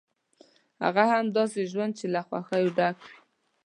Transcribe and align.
هغه 0.83 1.03
هم 1.11 1.25
داسې 1.37 1.61
ژوند 1.71 1.93
چې 1.99 2.05
له 2.13 2.21
خوښیو 2.27 2.75
ډک 2.77 2.97
وي. 3.05 3.15